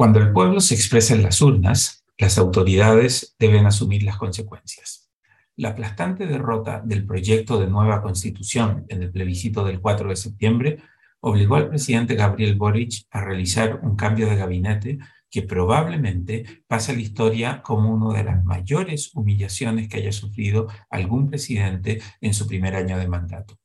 Cuando 0.00 0.18
el 0.18 0.32
pueblo 0.32 0.62
se 0.62 0.74
expresa 0.74 1.12
en 1.12 1.22
las 1.22 1.42
urnas, 1.42 2.06
las 2.16 2.38
autoridades 2.38 3.36
deben 3.38 3.66
asumir 3.66 4.02
las 4.02 4.16
consecuencias. 4.16 5.10
La 5.56 5.68
aplastante 5.68 6.26
derrota 6.26 6.80
del 6.82 7.04
proyecto 7.04 7.60
de 7.60 7.66
nueva 7.66 8.00
constitución 8.00 8.86
en 8.88 9.02
el 9.02 9.10
plebiscito 9.10 9.62
del 9.62 9.78
4 9.78 10.08
de 10.08 10.16
septiembre 10.16 10.78
obligó 11.20 11.56
al 11.56 11.68
presidente 11.68 12.14
Gabriel 12.14 12.54
Boric 12.54 13.04
a 13.10 13.20
realizar 13.20 13.80
un 13.82 13.94
cambio 13.94 14.26
de 14.26 14.36
gabinete 14.36 14.98
que 15.30 15.42
probablemente 15.42 16.64
pasa 16.66 16.92
a 16.92 16.94
la 16.94 17.02
historia 17.02 17.60
como 17.60 17.92
una 17.92 18.16
de 18.16 18.24
las 18.24 18.42
mayores 18.42 19.14
humillaciones 19.14 19.86
que 19.90 19.98
haya 19.98 20.12
sufrido 20.12 20.68
algún 20.88 21.28
presidente 21.28 22.00
en 22.22 22.32
su 22.32 22.46
primer 22.46 22.74
año 22.74 22.96
de 22.96 23.06
mandato. 23.06 23.58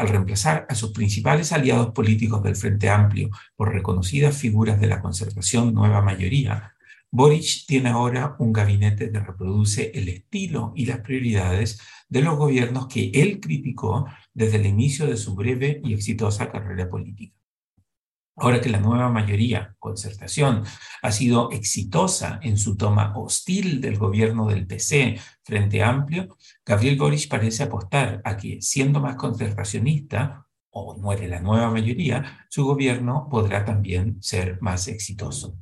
Al 0.00 0.08
reemplazar 0.08 0.64
a 0.70 0.74
sus 0.74 0.92
principales 0.92 1.52
aliados 1.52 1.92
políticos 1.92 2.42
del 2.42 2.56
Frente 2.56 2.88
Amplio 2.88 3.28
por 3.54 3.70
reconocidas 3.70 4.34
figuras 4.34 4.80
de 4.80 4.86
la 4.86 5.02
concertación 5.02 5.74
Nueva 5.74 6.00
Mayoría, 6.00 6.72
Boric 7.10 7.66
tiene 7.66 7.90
ahora 7.90 8.34
un 8.38 8.50
gabinete 8.50 9.12
que 9.12 9.20
reproduce 9.20 9.90
el 9.92 10.08
estilo 10.08 10.72
y 10.74 10.86
las 10.86 11.00
prioridades 11.00 11.82
de 12.08 12.22
los 12.22 12.38
gobiernos 12.38 12.86
que 12.86 13.10
él 13.12 13.40
criticó 13.40 14.06
desde 14.32 14.56
el 14.56 14.64
inicio 14.64 15.04
de 15.04 15.18
su 15.18 15.34
breve 15.34 15.82
y 15.84 15.92
exitosa 15.92 16.50
carrera 16.50 16.88
política. 16.88 17.39
Ahora 18.40 18.62
que 18.62 18.70
la 18.70 18.80
nueva 18.80 19.10
mayoría, 19.10 19.74
concertación, 19.78 20.64
ha 21.02 21.12
sido 21.12 21.50
exitosa 21.50 22.40
en 22.42 22.56
su 22.56 22.74
toma 22.74 23.12
hostil 23.14 23.82
del 23.82 23.98
gobierno 23.98 24.46
del 24.46 24.66
PC 24.66 25.20
frente 25.44 25.82
amplio, 25.82 26.38
Gabriel 26.64 26.96
Boric 26.96 27.28
parece 27.28 27.64
apostar 27.64 28.22
a 28.24 28.38
que, 28.38 28.62
siendo 28.62 28.98
más 28.98 29.16
concertacionista, 29.16 30.46
o 30.70 30.96
muere 30.96 31.28
la 31.28 31.40
nueva 31.40 31.70
mayoría, 31.70 32.46
su 32.48 32.64
gobierno 32.64 33.28
podrá 33.30 33.66
también 33.66 34.22
ser 34.22 34.56
más 34.62 34.88
exitoso. 34.88 35.58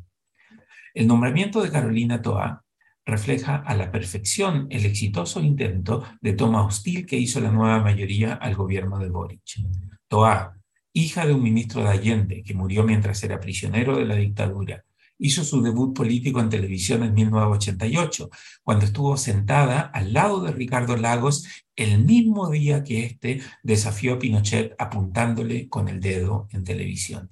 El 0.94 1.08
nombramiento 1.08 1.60
de 1.60 1.72
Carolina 1.72 2.22
Toa 2.22 2.64
refleja 3.04 3.56
a 3.56 3.74
la 3.74 3.90
perfección 3.90 4.68
el 4.70 4.86
exitoso 4.86 5.40
intento 5.40 6.04
de 6.20 6.34
toma 6.34 6.64
hostil 6.64 7.06
que 7.06 7.16
hizo 7.16 7.40
la 7.40 7.50
nueva 7.50 7.80
mayoría 7.80 8.34
al 8.34 8.54
gobierno 8.54 9.00
de 9.00 9.08
Boric. 9.08 9.42
Toa, 10.06 10.57
hija 10.92 11.26
de 11.26 11.34
un 11.34 11.42
ministro 11.42 11.82
de 11.82 11.90
Allende 11.90 12.42
que 12.42 12.54
murió 12.54 12.82
mientras 12.84 13.22
era 13.22 13.40
prisionero 13.40 13.96
de 13.96 14.04
la 14.04 14.16
dictadura, 14.16 14.84
hizo 15.18 15.44
su 15.44 15.62
debut 15.62 15.94
político 15.94 16.40
en 16.40 16.48
televisión 16.48 17.02
en 17.02 17.14
1988, 17.14 18.30
cuando 18.62 18.84
estuvo 18.84 19.16
sentada 19.16 19.80
al 19.80 20.12
lado 20.12 20.40
de 20.40 20.52
Ricardo 20.52 20.96
Lagos 20.96 21.46
el 21.76 22.04
mismo 22.04 22.50
día 22.50 22.84
que 22.84 23.04
éste 23.04 23.40
desafió 23.62 24.14
a 24.14 24.18
Pinochet 24.18 24.74
apuntándole 24.78 25.68
con 25.68 25.88
el 25.88 26.00
dedo 26.00 26.48
en 26.52 26.64
televisión. 26.64 27.30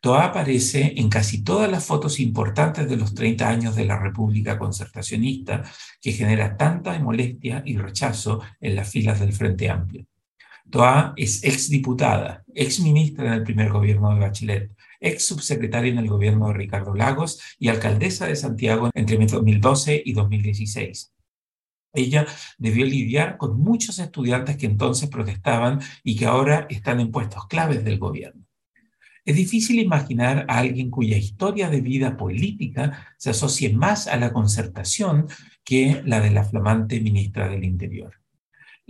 Toa 0.00 0.24
aparece 0.24 0.94
en 0.96 1.08
casi 1.08 1.44
todas 1.44 1.70
las 1.70 1.86
fotos 1.86 2.18
importantes 2.18 2.88
de 2.88 2.96
los 2.96 3.14
30 3.14 3.48
años 3.48 3.76
de 3.76 3.84
la 3.84 4.00
República 4.00 4.58
Concertacionista, 4.58 5.62
que 6.00 6.10
genera 6.12 6.56
tanta 6.56 6.98
molestia 6.98 7.62
y 7.64 7.76
rechazo 7.76 8.40
en 8.60 8.74
las 8.74 8.90
filas 8.90 9.20
del 9.20 9.32
Frente 9.32 9.70
Amplio. 9.70 10.04
Toa 10.70 11.12
es 11.16 11.44
exdiputada, 11.44 12.44
exministra 12.54 13.26
en 13.26 13.32
el 13.34 13.42
primer 13.42 13.70
gobierno 13.70 14.14
de 14.14 14.20
Bachelet, 14.20 14.72
ex 15.00 15.26
subsecretaria 15.26 15.92
en 15.92 15.98
el 15.98 16.08
gobierno 16.08 16.48
de 16.48 16.54
Ricardo 16.54 16.94
Lagos 16.94 17.40
y 17.58 17.68
alcaldesa 17.68 18.26
de 18.26 18.36
Santiago 18.36 18.90
entre 18.94 19.18
2012 19.18 20.02
y 20.04 20.12
2016. 20.12 21.12
Ella 21.94 22.26
debió 22.56 22.86
lidiar 22.86 23.36
con 23.36 23.60
muchos 23.60 23.98
estudiantes 23.98 24.56
que 24.56 24.66
entonces 24.66 25.10
protestaban 25.10 25.80
y 26.02 26.16
que 26.16 26.26
ahora 26.26 26.66
están 26.70 27.00
en 27.00 27.10
puestos 27.10 27.46
claves 27.46 27.84
del 27.84 27.98
gobierno. 27.98 28.46
Es 29.24 29.36
difícil 29.36 29.78
imaginar 29.78 30.46
a 30.48 30.58
alguien 30.58 30.90
cuya 30.90 31.16
historia 31.16 31.68
de 31.68 31.80
vida 31.80 32.16
política 32.16 33.06
se 33.18 33.30
asocie 33.30 33.72
más 33.72 34.08
a 34.08 34.16
la 34.16 34.32
concertación 34.32 35.28
que 35.64 36.02
la 36.04 36.20
de 36.20 36.30
la 36.30 36.44
flamante 36.44 37.00
ministra 37.00 37.48
del 37.48 37.62
Interior. 37.62 38.21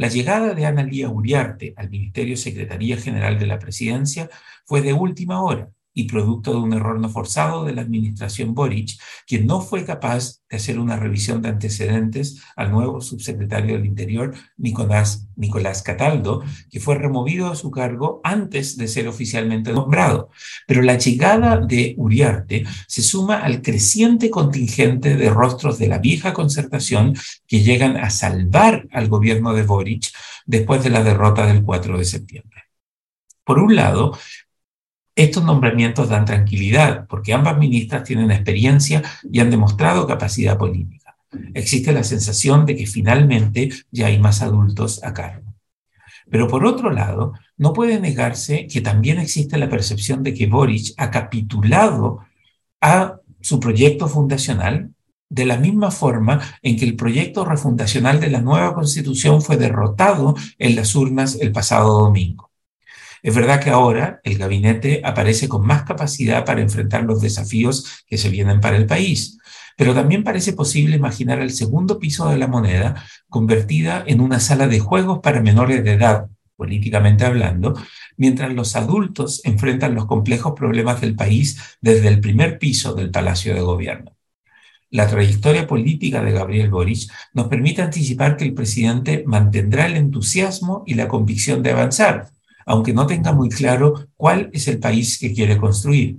La 0.02 0.08
llegada 0.08 0.52
de 0.52 0.66
Ana 0.66 0.82
Lía 0.82 1.08
Uriarte 1.08 1.74
al 1.76 1.88
Ministerio 1.88 2.36
Secretaría 2.36 2.96
General 2.96 3.38
de 3.38 3.46
la 3.46 3.60
Presidencia 3.60 4.28
fue 4.64 4.82
de 4.82 4.92
última 4.92 5.40
hora 5.40 5.70
y 5.94 6.04
producto 6.04 6.52
de 6.52 6.58
un 6.58 6.72
error 6.72 6.98
no 6.98 7.08
forzado 7.08 7.64
de 7.64 7.74
la 7.74 7.82
administración 7.82 8.54
Boric, 8.54 8.98
quien 9.26 9.46
no 9.46 9.60
fue 9.60 9.84
capaz 9.84 10.40
de 10.48 10.56
hacer 10.56 10.78
una 10.78 10.96
revisión 10.96 11.42
de 11.42 11.50
antecedentes 11.50 12.42
al 12.56 12.70
nuevo 12.70 13.00
subsecretario 13.00 13.74
del 13.74 13.86
Interior, 13.86 14.34
Nicolás, 14.56 15.28
Nicolás 15.36 15.82
Cataldo, 15.82 16.42
que 16.70 16.80
fue 16.80 16.96
removido 16.96 17.50
de 17.50 17.56
su 17.56 17.70
cargo 17.70 18.20
antes 18.24 18.76
de 18.76 18.88
ser 18.88 19.08
oficialmente 19.08 19.72
nombrado. 19.72 20.30
Pero 20.66 20.82
la 20.82 20.96
llegada 20.96 21.58
de 21.58 21.94
Uriarte 21.98 22.64
se 22.86 23.02
suma 23.02 23.38
al 23.38 23.62
creciente 23.62 24.30
contingente 24.30 25.16
de 25.16 25.30
rostros 25.30 25.78
de 25.78 25.88
la 25.88 25.98
vieja 25.98 26.32
concertación 26.32 27.14
que 27.46 27.62
llegan 27.62 27.96
a 27.96 28.10
salvar 28.10 28.88
al 28.92 29.08
gobierno 29.08 29.54
de 29.54 29.62
Boric 29.62 30.10
después 30.46 30.82
de 30.82 30.90
la 30.90 31.02
derrota 31.02 31.46
del 31.46 31.62
4 31.62 31.98
de 31.98 32.04
septiembre. 32.04 32.62
Por 33.44 33.58
un 33.58 33.74
lado, 33.74 34.16
estos 35.14 35.44
nombramientos 35.44 36.08
dan 36.08 36.24
tranquilidad 36.24 37.06
porque 37.06 37.32
ambas 37.32 37.58
ministras 37.58 38.04
tienen 38.04 38.30
experiencia 38.30 39.02
y 39.30 39.40
han 39.40 39.50
demostrado 39.50 40.06
capacidad 40.06 40.56
política. 40.56 41.16
Existe 41.54 41.92
la 41.92 42.04
sensación 42.04 42.66
de 42.66 42.76
que 42.76 42.86
finalmente 42.86 43.70
ya 43.90 44.06
hay 44.06 44.18
más 44.18 44.42
adultos 44.42 45.02
a 45.02 45.12
cargo. 45.12 45.52
Pero 46.30 46.48
por 46.48 46.64
otro 46.64 46.90
lado, 46.90 47.34
no 47.56 47.72
puede 47.72 48.00
negarse 48.00 48.66
que 48.66 48.80
también 48.80 49.18
existe 49.18 49.58
la 49.58 49.68
percepción 49.68 50.22
de 50.22 50.34
que 50.34 50.46
Boric 50.46 50.94
ha 50.96 51.10
capitulado 51.10 52.20
a 52.80 53.18
su 53.40 53.60
proyecto 53.60 54.08
fundacional 54.08 54.94
de 55.28 55.46
la 55.46 55.56
misma 55.56 55.90
forma 55.90 56.40
en 56.62 56.76
que 56.76 56.84
el 56.84 56.96
proyecto 56.96 57.44
refundacional 57.44 58.20
de 58.20 58.30
la 58.30 58.40
nueva 58.40 58.74
constitución 58.74 59.40
fue 59.40 59.56
derrotado 59.56 60.34
en 60.58 60.76
las 60.76 60.94
urnas 60.94 61.38
el 61.40 61.52
pasado 61.52 62.00
domingo. 62.00 62.51
Es 63.22 63.34
verdad 63.36 63.60
que 63.60 63.70
ahora 63.70 64.20
el 64.24 64.36
gabinete 64.36 65.00
aparece 65.04 65.48
con 65.48 65.64
más 65.64 65.84
capacidad 65.84 66.44
para 66.44 66.60
enfrentar 66.60 67.04
los 67.04 67.20
desafíos 67.20 68.02
que 68.06 68.18
se 68.18 68.30
vienen 68.30 68.60
para 68.60 68.76
el 68.76 68.86
país, 68.86 69.38
pero 69.76 69.94
también 69.94 70.24
parece 70.24 70.52
posible 70.52 70.96
imaginar 70.96 71.40
el 71.40 71.52
segundo 71.52 72.00
piso 72.00 72.28
de 72.28 72.36
la 72.36 72.48
moneda 72.48 73.04
convertida 73.28 74.02
en 74.06 74.20
una 74.20 74.40
sala 74.40 74.66
de 74.66 74.80
juegos 74.80 75.20
para 75.20 75.40
menores 75.40 75.84
de 75.84 75.92
edad, 75.92 76.26
políticamente 76.56 77.24
hablando, 77.24 77.74
mientras 78.16 78.52
los 78.52 78.74
adultos 78.74 79.40
enfrentan 79.44 79.94
los 79.94 80.06
complejos 80.06 80.54
problemas 80.56 81.00
del 81.00 81.14
país 81.14 81.76
desde 81.80 82.08
el 82.08 82.20
primer 82.20 82.58
piso 82.58 82.94
del 82.94 83.10
Palacio 83.10 83.54
de 83.54 83.60
Gobierno. 83.60 84.16
La 84.90 85.06
trayectoria 85.06 85.66
política 85.66 86.22
de 86.22 86.32
Gabriel 86.32 86.70
Boric 86.70 87.10
nos 87.32 87.46
permite 87.46 87.82
anticipar 87.82 88.36
que 88.36 88.44
el 88.44 88.52
presidente 88.52 89.22
mantendrá 89.26 89.86
el 89.86 89.96
entusiasmo 89.96 90.82
y 90.86 90.94
la 90.94 91.08
convicción 91.08 91.62
de 91.62 91.70
avanzar, 91.70 92.28
aunque 92.66 92.92
no 92.92 93.06
tenga 93.06 93.32
muy 93.32 93.48
claro 93.48 94.08
cuál 94.16 94.50
es 94.52 94.68
el 94.68 94.78
país 94.78 95.18
que 95.18 95.32
quiere 95.32 95.56
construir. 95.56 96.16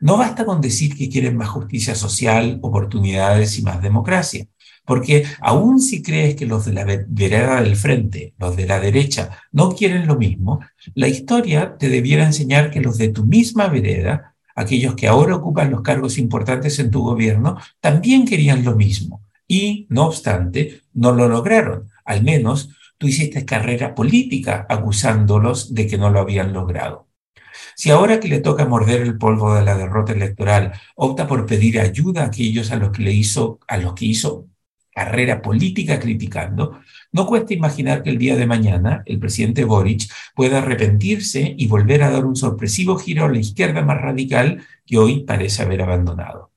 No 0.00 0.16
basta 0.18 0.44
con 0.44 0.60
decir 0.60 0.94
que 0.94 1.08
quieren 1.08 1.36
más 1.36 1.48
justicia 1.48 1.94
social, 1.94 2.58
oportunidades 2.62 3.58
y 3.58 3.62
más 3.62 3.80
democracia, 3.80 4.46
porque 4.84 5.24
aun 5.40 5.80
si 5.80 6.02
crees 6.02 6.36
que 6.36 6.46
los 6.46 6.64
de 6.64 6.72
la 6.72 6.84
vereda 6.84 7.60
del 7.60 7.76
frente, 7.76 8.34
los 8.38 8.56
de 8.56 8.66
la 8.66 8.78
derecha, 8.78 9.30
no 9.52 9.70
quieren 9.70 10.06
lo 10.06 10.16
mismo, 10.16 10.60
la 10.94 11.08
historia 11.08 11.76
te 11.78 11.88
debiera 11.88 12.24
enseñar 12.24 12.70
que 12.70 12.80
los 12.80 12.98
de 12.98 13.08
tu 13.08 13.24
misma 13.24 13.68
vereda, 13.68 14.34
aquellos 14.54 14.94
que 14.94 15.08
ahora 15.08 15.36
ocupan 15.36 15.70
los 15.70 15.82
cargos 15.82 16.18
importantes 16.18 16.78
en 16.78 16.90
tu 16.90 17.02
gobierno, 17.02 17.58
también 17.80 18.26
querían 18.26 18.64
lo 18.64 18.76
mismo 18.76 19.22
y, 19.48 19.86
no 19.90 20.06
obstante, 20.06 20.82
no 20.94 21.12
lo 21.12 21.28
lograron, 21.28 21.88
al 22.04 22.22
menos 22.22 22.70
tú 22.98 23.08
hiciste 23.08 23.44
carrera 23.44 23.94
política 23.94 24.66
acusándolos 24.68 25.74
de 25.74 25.86
que 25.86 25.98
no 25.98 26.10
lo 26.10 26.20
habían 26.20 26.52
logrado. 26.52 27.08
Si 27.74 27.90
ahora 27.90 28.20
que 28.20 28.28
le 28.28 28.40
toca 28.40 28.66
morder 28.66 29.02
el 29.02 29.18
polvo 29.18 29.54
de 29.54 29.64
la 29.64 29.76
derrota 29.76 30.12
electoral, 30.12 30.72
opta 30.94 31.26
por 31.26 31.46
pedir 31.46 31.80
ayuda 31.80 32.22
a 32.22 32.26
aquellos 32.26 32.70
a 32.70 32.76
los 32.76 32.90
que 32.90 33.02
le 33.02 33.12
hizo, 33.12 33.60
a 33.68 33.76
los 33.76 33.94
que 33.94 34.06
hizo 34.06 34.46
carrera 34.94 35.42
política 35.42 36.00
criticando, 36.00 36.80
no 37.12 37.26
cuesta 37.26 37.52
imaginar 37.52 38.02
que 38.02 38.08
el 38.08 38.18
día 38.18 38.34
de 38.34 38.46
mañana 38.46 39.02
el 39.04 39.18
presidente 39.18 39.64
Boric 39.64 40.10
pueda 40.34 40.58
arrepentirse 40.58 41.54
y 41.56 41.66
volver 41.66 42.02
a 42.02 42.10
dar 42.10 42.24
un 42.24 42.34
sorpresivo 42.34 42.96
giro 42.96 43.26
a 43.26 43.28
la 43.28 43.38
izquierda 43.38 43.82
más 43.82 44.00
radical 44.00 44.64
que 44.86 44.96
hoy 44.96 45.24
parece 45.24 45.62
haber 45.62 45.82
abandonado. 45.82 46.50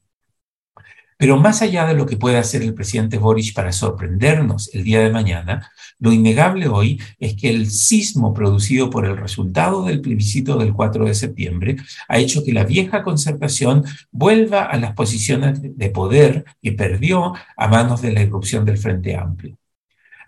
Pero 1.19 1.35
más 1.35 1.61
allá 1.61 1.85
de 1.85 1.95
lo 1.95 2.05
que 2.05 2.15
pueda 2.15 2.39
hacer 2.39 2.61
el 2.61 2.73
presidente 2.73 3.17
Boric 3.17 3.53
para 3.53 3.73
sorprendernos 3.73 4.73
el 4.73 4.85
día 4.85 5.01
de 5.01 5.09
mañana, 5.09 5.69
lo 5.99 6.13
innegable 6.13 6.69
hoy 6.69 7.01
es 7.19 7.35
que 7.35 7.49
el 7.49 7.69
sismo 7.69 8.33
producido 8.33 8.89
por 8.89 9.05
el 9.05 9.17
resultado 9.17 9.83
del 9.83 9.99
plebiscito 9.99 10.57
del 10.57 10.71
4 10.71 11.03
de 11.03 11.13
septiembre 11.13 11.75
ha 12.07 12.19
hecho 12.19 12.41
que 12.45 12.53
la 12.53 12.63
vieja 12.63 13.03
concertación 13.03 13.83
vuelva 14.11 14.63
a 14.63 14.77
las 14.77 14.93
posiciones 14.93 15.59
de 15.61 15.89
poder 15.89 16.45
que 16.61 16.71
perdió 16.71 17.33
a 17.57 17.67
manos 17.67 18.01
de 18.01 18.13
la 18.13 18.21
irrupción 18.21 18.63
del 18.63 18.77
Frente 18.77 19.17
Amplio. 19.17 19.57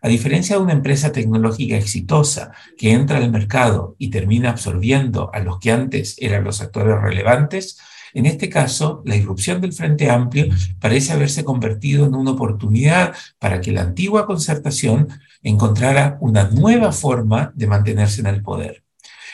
A 0.02 0.10
diferencia 0.10 0.58
de 0.58 0.62
una 0.62 0.74
empresa 0.74 1.14
tecnológica 1.14 1.78
exitosa 1.78 2.52
que 2.78 2.92
entra 2.92 3.20
al 3.20 3.32
mercado 3.32 3.96
y 3.98 4.10
termina 4.10 4.50
absorbiendo 4.50 5.32
a 5.34 5.40
los 5.40 5.58
que 5.60 5.72
antes 5.72 6.18
eran 6.20 6.44
los 6.44 6.60
actores 6.60 7.00
relevantes, 7.00 7.78
En 8.14 8.26
este 8.26 8.50
caso, 8.50 9.02
la 9.06 9.16
irrupción 9.16 9.62
del 9.62 9.74
Frente 9.74 10.10
Amplio 10.10 10.48
parece 10.80 11.14
haberse 11.14 11.44
convertido 11.44 12.06
en 12.06 12.16
una 12.16 12.32
oportunidad 12.32 13.14
para 13.40 13.62
que 13.62 13.72
la 13.72 13.82
antigua 13.82 14.26
concertación 14.26 15.08
encontrara 15.44 16.18
una 16.22 16.50
nueva 16.50 16.92
forma 16.92 17.52
de 17.56 17.68
mantenerse 17.68 18.22
en 18.22 18.28
el 18.28 18.42
poder. 18.42 18.84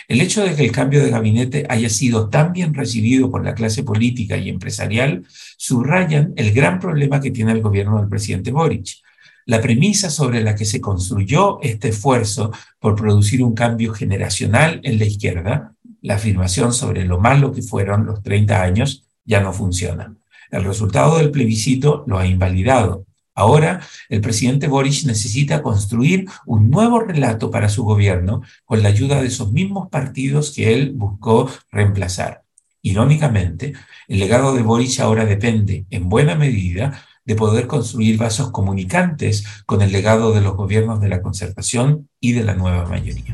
El 0.08 0.22
hecho 0.22 0.42
de 0.42 0.56
que 0.56 0.64
el 0.64 0.72
cambio 0.72 1.04
de 1.04 1.10
gabinete 1.10 1.66
haya 1.68 1.90
sido 1.90 2.30
tan 2.30 2.54
bien 2.54 2.74
recibido 2.74 3.30
por 3.30 3.44
la 3.44 3.54
clase 3.54 3.84
política 3.84 4.38
y 4.38 4.48
empresarial 4.48 5.26
subrayan 5.58 6.34
el 6.38 6.54
gran 6.54 6.80
problema 6.80 7.20
que 7.20 7.32
tiene 7.32 7.52
el 7.52 7.62
gobierno 7.62 8.00
del 8.00 8.08
presidente 8.08 8.52
Boric. 8.52 8.88
La 9.46 9.62
premisa 9.62 10.10
sobre 10.10 10.42
la 10.42 10.56
que 10.56 10.64
se 10.66 10.80
construyó 10.80 11.60
este 11.62 11.90
esfuerzo 11.90 12.52
por 12.80 12.96
producir 12.96 13.44
un 13.44 13.54
cambio 13.54 13.94
generacional 13.94 14.80
en 14.84 14.98
la 14.98 15.06
izquierda, 15.06 15.74
la 16.08 16.16
afirmación 16.16 16.74
sobre 16.74 17.04
lo 17.04 17.20
malo 17.20 17.52
que 17.52 17.62
fueron 17.62 18.06
los 18.06 18.24
30 18.24 18.62
años, 18.62 19.04
ya 19.26 19.42
no 19.42 19.52
funciona. 19.52 20.16
El 20.50 20.64
resultado 20.64 21.18
del 21.18 21.32
plebiscito 21.32 22.06
lo 22.08 22.18
ha 22.18 22.26
invalidado. 22.26 23.04
Ahora, 23.36 23.82
el 24.08 24.22
presidente 24.22 24.68
Boris 24.68 25.06
necesita 25.06 25.62
construir 25.62 26.26
un 26.46 26.70
nuevo 26.70 27.02
relato 27.02 27.52
para 27.52 27.68
su 27.68 27.84
gobierno 27.84 28.42
con 28.64 28.82
la 28.82 28.90
ayuda 28.90 29.22
de 29.22 29.28
esos 29.28 29.52
mismos 29.52 29.90
partidos 29.90 30.52
que 30.56 30.74
él 30.74 30.94
buscó 30.96 31.52
reemplazar. 31.72 32.44
Irónicamente, 32.82 33.74
el 34.08 34.20
legado 34.20 34.56
de 34.56 34.62
Boris 34.62 35.02
ahora 35.02 35.26
depende, 35.26 35.86
en 35.90 36.08
buena 36.08 36.36
medida, 36.36 37.04
de 37.26 37.36
poder 37.36 37.68
construir 37.68 38.18
vasos 38.18 38.52
comunicantes 38.52 39.44
con 39.66 39.82
el 39.82 39.92
legado 39.92 40.32
de 40.32 40.40
los 40.40 40.56
gobiernos 40.56 41.02
de 41.02 41.10
la 41.10 41.22
concertación 41.22 42.08
y 42.22 42.32
de 42.32 42.46
la 42.46 42.54
nueva 42.54 42.86
mayoría. 42.86 43.34